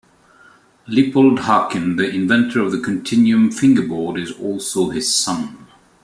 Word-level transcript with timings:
Lippold 0.87 1.37
Haken, 1.43 1.95
the 1.95 2.09
inventor 2.09 2.59
of 2.61 2.71
the 2.71 2.79
Continuum 2.79 3.51
fingerboard, 3.51 4.19
is 4.19 4.31
also 4.31 4.89
his 4.89 5.13
son. 5.13 5.67